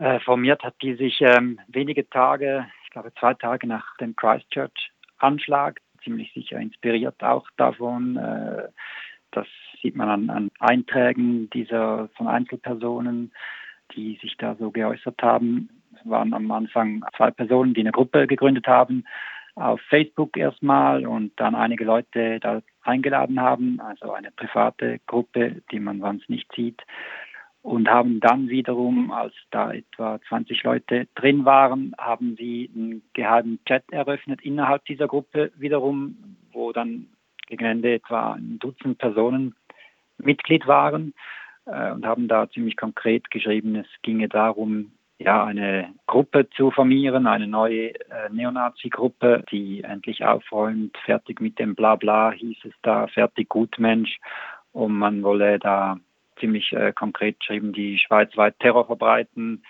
[0.00, 5.78] Äh, formiert hat die sich ähm, wenige Tage, ich glaube zwei Tage nach dem Christchurch-Anschlag,
[6.02, 8.16] ziemlich sicher inspiriert auch davon.
[8.16, 8.68] Äh,
[9.30, 9.46] das
[9.82, 13.30] sieht man an, an Einträgen dieser von Einzelpersonen,
[13.94, 15.68] die sich da so geäußert haben.
[15.94, 19.04] Es waren am Anfang zwei Personen, die eine Gruppe gegründet haben,
[19.54, 25.78] auf Facebook erstmal und dann einige Leute da eingeladen haben, also eine private Gruppe, die
[25.78, 26.80] man sonst nicht sieht.
[27.62, 33.58] Und haben dann wiederum, als da etwa 20 Leute drin waren, haben sie einen geheimen
[33.66, 36.16] Chat eröffnet innerhalb dieser Gruppe wiederum,
[36.52, 37.06] wo dann
[37.48, 39.54] gegen Ende etwa ein Dutzend Personen
[40.16, 41.12] Mitglied waren
[41.66, 47.26] äh, und haben da ziemlich konkret geschrieben, es ginge darum, ja, eine Gruppe zu formieren,
[47.26, 53.50] eine neue äh, Neonazi-Gruppe, die endlich aufräumt, fertig mit dem Blabla, hieß es da, fertig
[53.50, 54.18] Gutmensch.
[54.72, 55.98] Und man wolle da
[56.40, 59.62] ziemlich äh, konkret geschrieben, die schweizweit Terror verbreiten,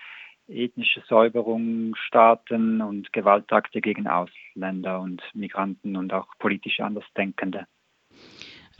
[0.47, 7.65] ethnische Säuberung starten und Gewaltakte gegen Ausländer und Migranten und auch politisch Andersdenkende.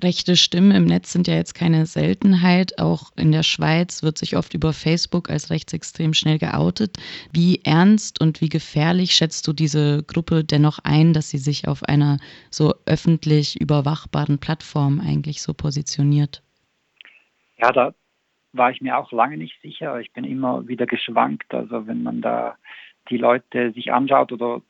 [0.04, 2.80] Rechte Stimmen im Netz sind ja jetzt keine Seltenheit.
[2.80, 6.98] Auch in der Schweiz wird sich oft über Facebook als rechtsextrem schnell geoutet.
[7.32, 11.84] Wie ernst und wie gefährlich schätzt du diese Gruppe dennoch ein, dass sie sich auf
[11.84, 12.18] einer
[12.50, 16.42] so öffentlich überwachbaren Plattform eigentlich so positioniert?
[17.62, 17.94] Ja, da
[18.54, 20.00] war ich mir auch lange nicht sicher.
[20.00, 21.54] Ich bin immer wieder geschwankt.
[21.54, 22.58] Also wenn man da
[23.10, 24.62] die Leute sich anschaut oder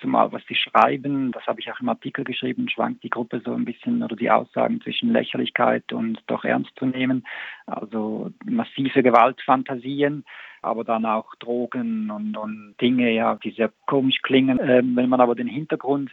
[0.00, 3.54] zumal was sie schreiben, das habe ich auch im Artikel geschrieben, schwankt die Gruppe so
[3.54, 7.26] ein bisschen oder die Aussagen zwischen Lächerlichkeit und doch ernst zu nehmen.
[7.66, 10.24] Also massive Gewaltfantasien,
[10.62, 14.58] aber dann auch Drogen und, und Dinge, ja, die sehr komisch klingen.
[14.60, 16.10] Ähm, wenn man aber den Hintergrund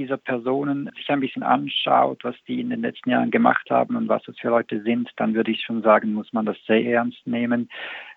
[0.00, 4.08] dieser Personen sich ein bisschen anschaut, was die in den letzten Jahren gemacht haben und
[4.08, 7.26] was das für Leute sind, dann würde ich schon sagen, muss man das sehr ernst
[7.26, 7.68] nehmen.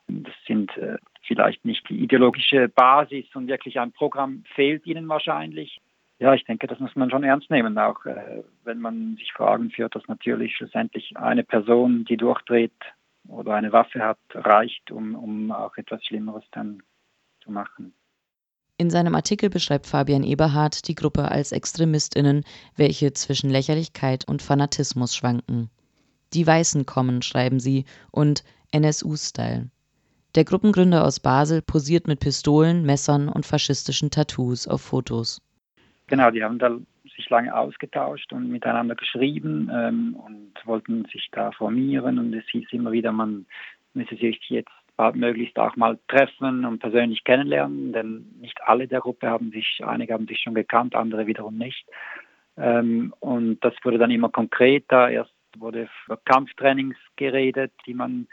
[0.07, 5.81] Das sind äh, vielleicht nicht die ideologische Basis und wirklich ein Programm fehlt ihnen wahrscheinlich.
[6.19, 9.51] Ja, ich denke, das muss man schon ernst nehmen, auch äh, wenn man sich vor
[9.51, 12.71] Augen führt, dass natürlich schlussendlich eine Person, die durchdreht
[13.27, 16.81] oder eine Waffe hat, reicht, um, um auch etwas Schlimmeres dann
[17.41, 17.93] zu machen.
[18.77, 22.43] In seinem Artikel beschreibt Fabian Eberhard die Gruppe als ExtremistInnen,
[22.75, 25.69] welche zwischen Lächerlichkeit und Fanatismus schwanken.
[26.33, 29.69] Die Weißen kommen, schreiben sie, und NSU-Style.
[30.35, 35.39] Der Gruppengründer aus Basel posiert mit Pistolen, Messern und faschistischen Tattoos auf Fotos.
[36.07, 36.75] Genau, die haben da
[37.15, 42.67] sich lange ausgetauscht und miteinander geschrieben ähm, und wollten sich da formieren und es hieß
[42.71, 43.45] immer wieder, man
[43.93, 44.71] müsse sich jetzt
[45.13, 50.13] möglichst auch mal treffen und persönlich kennenlernen, denn nicht alle der Gruppe haben sich, einige
[50.13, 51.85] haben sich schon gekannt, andere wiederum nicht.
[52.57, 55.09] Ähm, und das wurde dann immer konkreter.
[55.09, 58.27] Erst wurde über Kampftrainings geredet, die man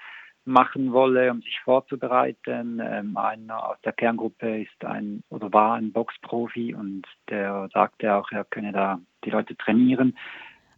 [0.44, 2.80] machen wolle, um sich vorzubereiten.
[2.82, 8.30] Ähm, einer aus der Kerngruppe ist ein oder war ein Boxprofi und der sagte auch,
[8.32, 10.16] er könne da die Leute trainieren.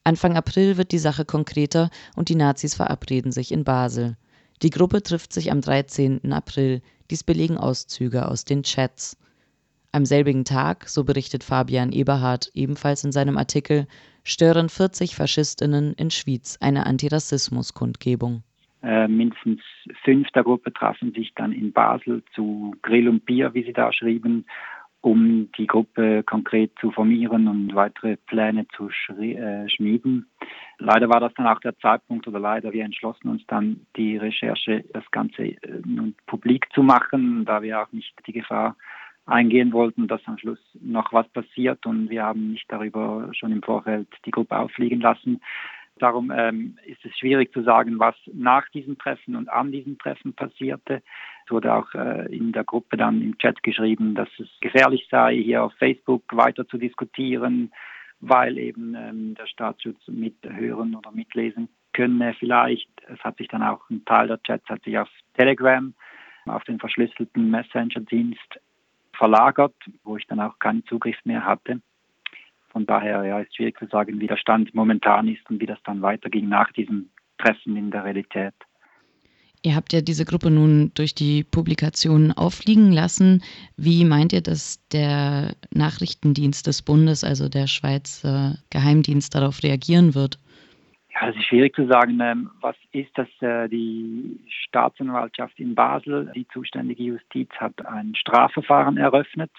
[0.04, 4.16] Anfang April wird die Sache konkreter und die Nazis verabreden sich in Basel.
[4.60, 6.32] Die Gruppe trifft sich am 13.
[6.32, 6.82] April.
[7.10, 9.16] Dies belegen Auszüge aus den Chats.
[9.92, 13.86] Am selbigen Tag, so berichtet Fabian Eberhard ebenfalls in seinem Artikel,
[14.24, 18.42] stören 40 Faschistinnen in Schwyz eine Antirassismus-Kundgebung.
[18.82, 19.60] Äh, mindestens
[20.02, 23.92] fünf der Gruppe trafen sich dann in Basel zu Grill und Bier, wie sie da
[23.92, 24.46] schrieben,
[25.02, 30.26] um die Gruppe konkret zu formieren und weitere Pläne zu äh, schmieden.
[30.78, 34.84] Leider war das dann auch der Zeitpunkt oder leider wir entschlossen uns dann die Recherche,
[34.92, 38.76] das Ganze äh, nun publik zu machen, da wir auch nicht die Gefahr
[39.26, 43.62] eingehen wollten, dass am Schluss noch was passiert und wir haben nicht darüber schon im
[43.62, 45.40] Vorfeld die Gruppe auffliegen lassen.
[46.02, 50.32] Darum ähm, ist es schwierig zu sagen, was nach diesem Treffen und an diesem Treffen
[50.32, 51.00] passierte.
[51.44, 55.36] Es wurde auch äh, in der Gruppe dann im Chat geschrieben, dass es gefährlich sei,
[55.36, 57.70] hier auf Facebook weiter zu diskutieren,
[58.18, 62.34] weil eben ähm, der Staatsschutz mithören oder mitlesen könne.
[62.36, 65.08] Vielleicht, es hat sich dann auch ein Teil der Chats hat sich auf
[65.38, 65.94] Telegram,
[66.46, 68.58] auf den verschlüsselten Messenger-Dienst
[69.12, 71.80] verlagert, wo ich dann auch keinen Zugriff mehr hatte.
[72.72, 75.78] Von daher ja, ist schwierig zu sagen, wie der Stand momentan ist und wie das
[75.84, 78.54] dann weiterging nach diesem Treffen in der Realität.
[79.64, 83.42] Ihr habt ja diese Gruppe nun durch die Publikationen auffliegen lassen.
[83.76, 90.38] Wie meint ihr, dass der Nachrichtendienst des Bundes, also der Schweizer Geheimdienst, darauf reagieren wird?
[91.14, 92.18] Ja, es ist schwierig zu sagen.
[92.20, 98.96] Ähm, was ist, dass äh, die Staatsanwaltschaft in Basel, die zuständige Justiz, hat ein Strafverfahren
[98.96, 99.50] eröffnet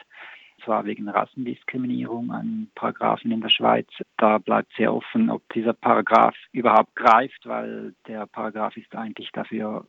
[0.63, 3.88] zwar wegen Rassendiskriminierung an Paragraphen in der Schweiz.
[4.18, 9.86] Da bleibt sehr offen, ob dieser Paragraph überhaupt greift, weil der Paragraph ist eigentlich dafür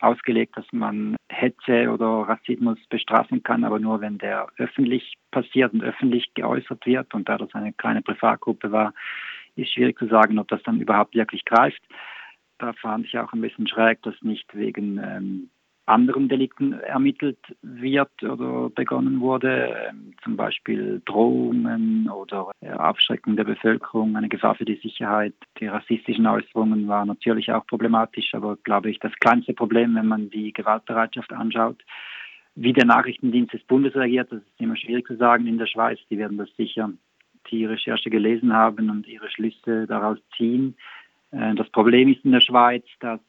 [0.00, 5.82] ausgelegt, dass man Hetze oder Rassismus bestrafen kann, aber nur wenn der öffentlich passiert und
[5.82, 7.14] öffentlich geäußert wird.
[7.14, 8.94] Und da das eine kleine Privatgruppe war,
[9.56, 11.82] ist schwierig zu sagen, ob das dann überhaupt wirklich greift.
[12.58, 15.50] Da fand ich auch ein bisschen schräg, dass nicht wegen ähm,
[15.88, 24.16] anderen Delikten ermittelt wird oder begonnen wurde, ähm, zum Beispiel Drohungen oder Abschrecken der Bevölkerung,
[24.16, 25.34] eine Gefahr für die Sicherheit.
[25.60, 30.30] Die rassistischen Äußerungen waren natürlich auch problematisch, aber glaube ich das kleinste Problem, wenn man
[30.30, 31.82] die Gewaltbereitschaft anschaut.
[32.54, 35.98] Wie der Nachrichtendienst des Bundes reagiert, das ist immer schwierig zu sagen in der Schweiz.
[36.10, 36.90] Die werden das sicher
[37.50, 40.76] die Recherche gelesen haben und ihre Schlüsse daraus ziehen.
[41.30, 43.20] Äh, das Problem ist in der Schweiz, dass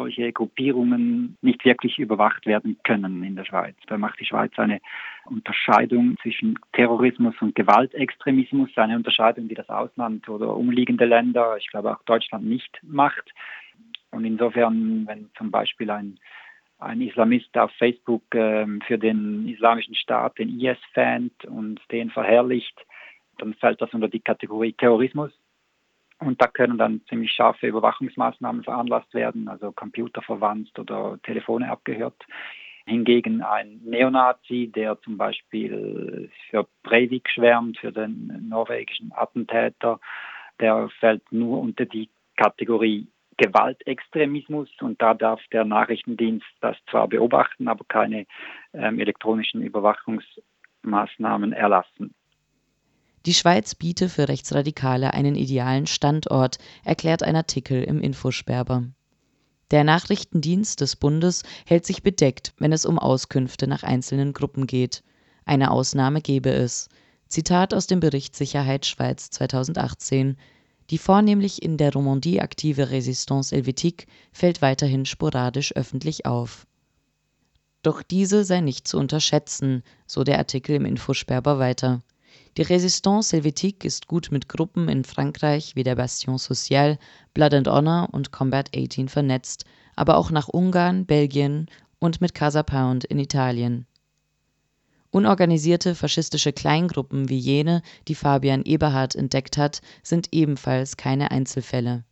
[0.00, 3.76] solche Gruppierungen nicht wirklich überwacht werden können in der Schweiz.
[3.86, 4.80] Da macht die Schweiz eine
[5.26, 11.92] Unterscheidung zwischen Terrorismus und Gewaltextremismus, eine Unterscheidung, die das Ausland oder umliegende Länder, ich glaube
[11.92, 13.30] auch Deutschland nicht macht.
[14.10, 16.18] Und insofern, wenn zum Beispiel ein,
[16.78, 22.78] ein Islamist auf Facebook äh, für den Islamischen Staat, den IS fand und den verherrlicht,
[23.36, 25.30] dann fällt das unter die Kategorie Terrorismus.
[26.20, 32.26] Und da können dann ziemlich scharfe Überwachungsmaßnahmen veranlasst werden, also Computer verwandt oder Telefone abgehört.
[32.86, 39.98] Hingegen ein Neonazi, der zum Beispiel für Breivik schwärmt, für den norwegischen Attentäter,
[40.60, 43.06] der fällt nur unter die Kategorie
[43.40, 48.26] Gewaltextremismus und da darf der Nachrichtendienst das zwar beobachten, aber keine
[48.74, 52.14] ähm, elektronischen Überwachungsmaßnahmen erlassen.
[53.26, 58.84] Die Schweiz biete für Rechtsradikale einen idealen Standort, erklärt ein Artikel im Infosperber.
[59.70, 65.02] Der Nachrichtendienst des Bundes hält sich bedeckt, wenn es um Auskünfte nach einzelnen Gruppen geht.
[65.44, 66.88] Eine Ausnahme gebe es.
[67.28, 70.36] Zitat aus dem Bericht Sicherheit Schweiz 2018.
[70.90, 76.66] Die vornehmlich in der Romandie aktive Resistance Helvétique fällt weiterhin sporadisch öffentlich auf.
[77.82, 82.02] Doch diese sei nicht zu unterschätzen, so der Artikel im Infosperber weiter.
[82.56, 86.98] Die Resistance Helvétique ist gut mit Gruppen in Frankreich wie der Bastion Social,
[87.32, 89.64] Blood and Honor und Combat 18 vernetzt,
[89.94, 91.68] aber auch nach Ungarn, Belgien
[92.00, 93.86] und mit Casa Pound in Italien.
[95.12, 102.04] Unorganisierte faschistische Kleingruppen wie jene, die Fabian Eberhard entdeckt hat, sind ebenfalls keine Einzelfälle.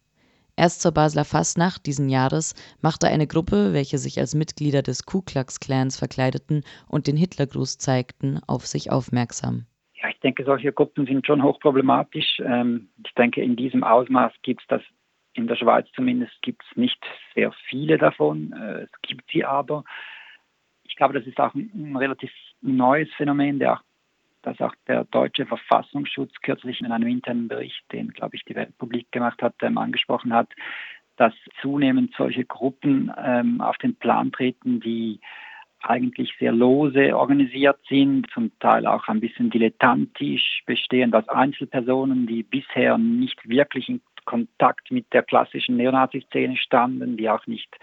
[0.54, 5.20] Erst zur Basler Fastnacht diesen Jahres machte eine Gruppe, welche sich als Mitglieder des Ku
[5.20, 9.66] Klux Klans verkleideten und den Hitlergruß zeigten, auf sich aufmerksam.
[10.18, 12.40] Ich denke, solche Gruppen sind schon hochproblematisch.
[12.44, 14.82] Ähm, ich denke, in diesem Ausmaß gibt es das
[15.34, 16.98] in der Schweiz zumindest gibt es nicht
[17.34, 18.52] sehr viele davon.
[18.52, 19.84] Äh, es gibt sie aber.
[20.82, 23.82] Ich glaube, das ist auch ein, ein relativ neues Phänomen, der auch,
[24.42, 29.12] das auch der deutsche Verfassungsschutz kürzlich in einem internen Bericht, den, glaube ich, die Weltpublik
[29.12, 30.48] gemacht hat, ähm, angesprochen hat,
[31.16, 35.20] dass zunehmend solche Gruppen ähm, auf den Plan treten, die
[35.82, 42.42] eigentlich sehr lose organisiert sind, zum Teil auch ein bisschen dilettantisch, bestehend aus Einzelpersonen, die
[42.42, 47.74] bisher nicht wirklich in Kontakt mit der klassischen Neonazi-Szene standen, die auch nicht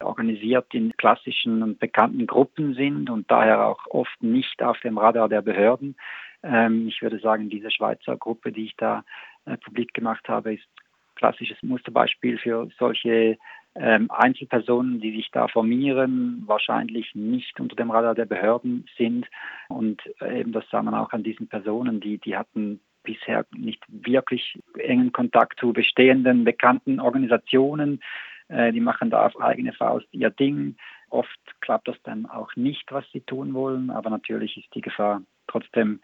[0.00, 5.28] organisiert in klassischen und bekannten Gruppen sind und daher auch oft nicht auf dem Radar
[5.28, 5.96] der Behörden.
[6.42, 9.04] Ähm, ich würde sagen, diese Schweizer Gruppe, die ich da
[9.46, 10.68] äh, publik gemacht habe, ist
[11.16, 13.38] klassisches Musterbeispiel für solche
[13.78, 19.26] ähm, Einzelpersonen, die sich da formieren, wahrscheinlich nicht unter dem Radar der Behörden sind.
[19.68, 23.82] Und äh, eben das sah man auch an diesen Personen, die, die hatten bisher nicht
[23.88, 28.00] wirklich engen Kontakt zu bestehenden, bekannten Organisationen.
[28.48, 30.76] Äh, die machen da auf eigene Faust ihr Ding.
[31.10, 35.22] Oft klappt das dann auch nicht, was sie tun wollen, aber natürlich ist die Gefahr
[35.46, 36.00] trotzdem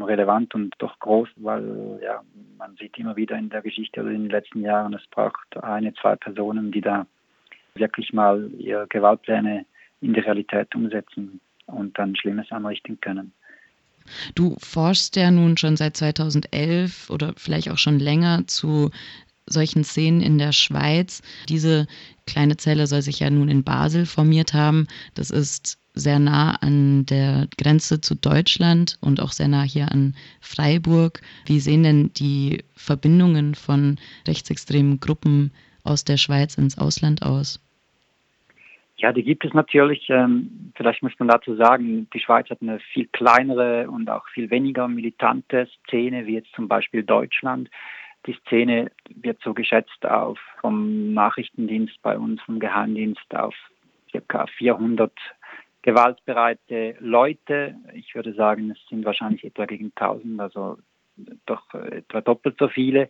[0.00, 2.22] relevant und doch groß, weil ja,
[2.56, 5.92] man sieht immer wieder in der Geschichte oder in den letzten Jahren, es braucht eine,
[5.94, 7.06] zwei Personen, die da
[7.74, 9.64] wirklich mal ihre Gewaltpläne
[10.00, 13.32] in die Realität umsetzen und dann Schlimmes anrichten können.
[14.34, 18.90] Du forschst ja nun schon seit 2011 oder vielleicht auch schon länger zu
[19.46, 21.22] solchen Szenen in der Schweiz.
[21.48, 21.86] Diese
[22.26, 24.86] kleine Zelle soll sich ja nun in Basel formiert haben.
[25.14, 30.14] Das ist sehr nah an der Grenze zu Deutschland und auch sehr nah hier an
[30.40, 31.20] Freiburg.
[31.46, 35.52] Wie sehen denn die Verbindungen von rechtsextremen Gruppen
[35.84, 37.60] aus der Schweiz ins Ausland aus?
[39.00, 40.10] Ja, die gibt es natürlich.
[40.10, 44.50] Ähm, vielleicht muss man dazu sagen, die Schweiz hat eine viel kleinere und auch viel
[44.50, 47.70] weniger militante Szene wie jetzt zum Beispiel Deutschland.
[48.26, 53.54] Die Szene wird so geschätzt auf vom Nachrichtendienst bei uns, vom Geheimdienst auf
[54.28, 54.46] ca.
[54.46, 55.10] 400
[55.80, 57.76] gewaltbereite Leute.
[57.94, 60.76] Ich würde sagen, es sind wahrscheinlich etwa gegen 1000, also
[61.46, 63.08] doch etwa doppelt so viele.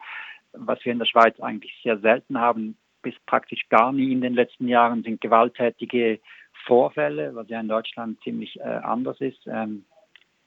[0.53, 4.35] Was wir in der Schweiz eigentlich sehr selten haben, bis praktisch gar nie in den
[4.35, 6.21] letzten Jahren sind gewalttätige
[6.67, 9.47] Vorfälle, was ja in Deutschland ziemlich äh, anders ist.
[9.47, 9.85] Ähm,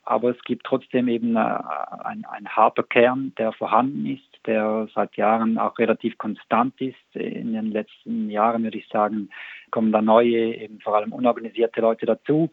[0.05, 5.15] aber es gibt trotzdem eben äh, ein, ein harter Kern, der vorhanden ist, der seit
[5.15, 7.15] Jahren auch relativ konstant ist.
[7.15, 9.29] In den letzten Jahren würde ich sagen,
[9.71, 12.51] kommen da neue, eben vor allem unorganisierte Leute dazu.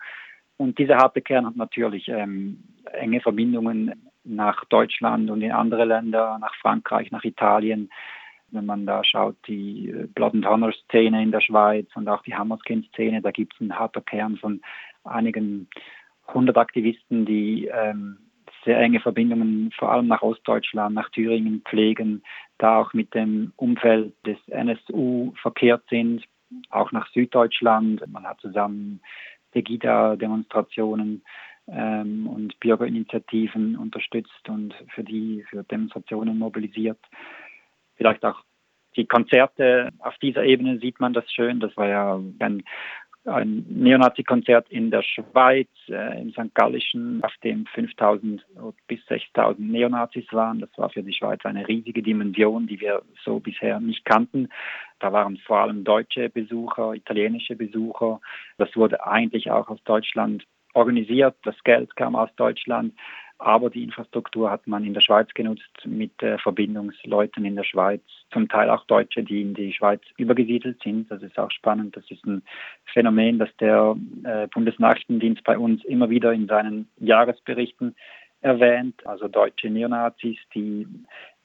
[0.57, 6.39] Und dieser harte Kern hat natürlich ähm, enge Verbindungen nach Deutschland und in andere Länder,
[6.41, 7.91] nach Frankreich, nach Italien.
[8.51, 12.23] Wenn man da schaut, die äh, Blood and Honor Szene in der Schweiz und auch
[12.23, 14.61] die Hammerskin Szene, da gibt es einen harten Kern von
[15.05, 15.69] einigen
[16.27, 18.19] 100 Aktivisten, die ähm,
[18.65, 22.23] sehr enge Verbindungen vor allem nach Ostdeutschland, nach Thüringen pflegen,
[22.59, 26.25] da auch mit dem Umfeld des NSU verkehrt sind,
[26.69, 28.03] auch nach Süddeutschland.
[28.09, 29.01] Man hat zusammen
[29.53, 31.23] Pegida-Demonstrationen
[31.71, 36.99] ähm, und Bürgerinitiativen unterstützt und für die für Demonstrationen mobilisiert.
[37.97, 38.43] Vielleicht auch
[38.97, 41.61] die Konzerte auf dieser Ebene sieht man das schön.
[41.61, 42.65] Das war ja ein
[43.27, 46.55] ein Neonazi-Konzert in der Schweiz, äh, im St.
[46.55, 48.45] Gallischen, auf dem 5000
[48.87, 50.61] bis 6000 Neonazis waren.
[50.61, 54.49] Das war für die Schweiz eine riesige Dimension, die wir so bisher nicht kannten.
[55.01, 58.21] Da waren vor allem deutsche Besucher, italienische Besucher.
[58.57, 61.37] Das wurde eigentlich auch aus Deutschland organisiert.
[61.45, 62.95] Das Geld kam aus Deutschland.
[63.41, 68.03] Aber die Infrastruktur hat man in der Schweiz genutzt mit äh, Verbindungsleuten in der Schweiz,
[68.31, 71.11] zum Teil auch Deutsche, die in die Schweiz übergesiedelt sind.
[71.11, 71.97] Das ist auch spannend.
[71.97, 72.43] Das ist ein
[72.93, 77.97] Phänomen, das der äh, Bundesnachrichtendienst bei uns immer wieder in seinen Jahresberichten
[78.43, 79.07] erwähnt.
[79.07, 80.87] Also deutsche Neonazis, die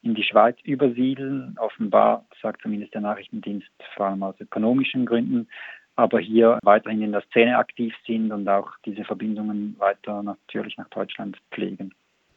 [0.01, 1.55] in die Schweiz übersiedeln.
[1.57, 5.47] Offenbar, sagt zumindest der Nachrichtendienst, vor allem aus ökonomischen Gründen,
[5.95, 10.89] aber hier weiterhin in der Szene aktiv sind und auch diese Verbindungen weiter natürlich nach
[10.89, 11.93] Deutschland pflegen.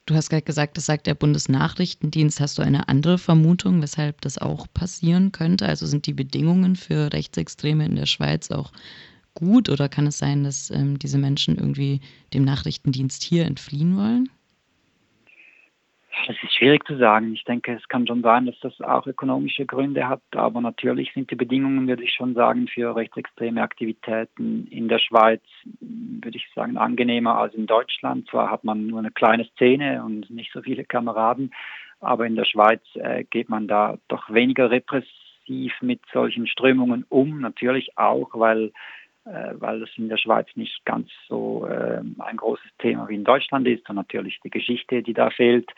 [0.07, 2.41] Du hast gerade gesagt, das sagt der Bundesnachrichtendienst.
[2.41, 5.67] Hast du eine andere Vermutung, weshalb das auch passieren könnte?
[5.67, 8.73] Also sind die Bedingungen für Rechtsextreme in der Schweiz auch
[9.35, 12.01] gut oder kann es sein, dass ähm, diese Menschen irgendwie
[12.33, 14.31] dem Nachrichtendienst hier entfliehen wollen?
[16.27, 17.33] Das ist schwierig zu sagen.
[17.33, 21.31] Ich denke, es kann schon sein, dass das auch ökonomische Gründe hat, aber natürlich sind
[21.31, 25.43] die Bedingungen, würde ich schon sagen, für rechtsextreme Aktivitäten in der Schweiz,
[25.81, 28.29] würde ich sagen, angenehmer als in Deutschland.
[28.29, 31.53] Zwar hat man nur eine kleine Szene und nicht so viele Kameraden,
[32.01, 37.41] aber in der Schweiz äh, geht man da doch weniger repressiv mit solchen Strömungen um.
[37.41, 38.73] Natürlich auch, weil
[39.59, 43.67] weil das in der Schweiz nicht ganz so äh, ein großes Thema wie in Deutschland
[43.67, 45.71] ist und natürlich die Geschichte, die da fehlt.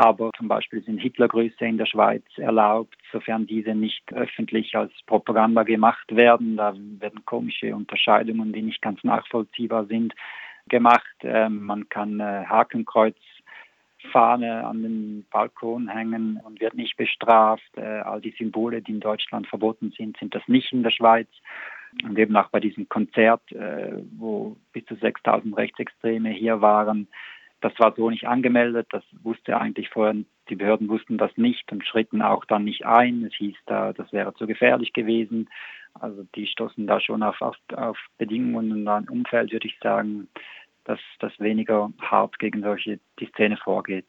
[0.00, 5.64] Aber zum Beispiel sind Hitlergrüße in der Schweiz erlaubt, sofern diese nicht öffentlich als Propaganda
[5.64, 6.56] gemacht werden.
[6.56, 10.14] Da werden komische Unterscheidungen, die nicht ganz nachvollziehbar sind,
[10.68, 11.16] gemacht.
[11.22, 13.16] Ähm, man kann äh, Hakenkreuz
[14.12, 17.76] Fahne an den Balkon hängen und wird nicht bestraft.
[17.76, 21.28] Äh, all die Symbole, die in Deutschland verboten sind, sind das nicht in der Schweiz.
[22.04, 27.08] Und eben auch bei diesem Konzert, äh, wo bis zu 6000 Rechtsextreme hier waren,
[27.60, 30.14] das war so nicht angemeldet, das wusste eigentlich vorher,
[30.48, 33.24] die Behörden wussten das nicht und schritten auch dann nicht ein.
[33.24, 35.48] Es hieß da, das wäre zu gefährlich gewesen.
[35.94, 40.28] Also die stoßen da schon auf, auf, auf Bedingungen und ein Umfeld, würde ich sagen,
[40.84, 44.06] dass das weniger hart gegen solche die Szene vorgeht.